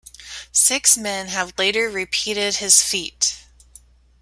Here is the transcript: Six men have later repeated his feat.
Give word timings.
Six 0.51 0.97
men 0.97 1.27
have 1.27 1.53
later 1.59 1.87
repeated 1.87 2.55
his 2.55 2.81
feat. 2.81 3.37